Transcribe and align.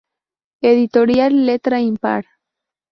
Editorial 0.63 1.45
Letra 1.45 1.79
Impar. 1.79 2.25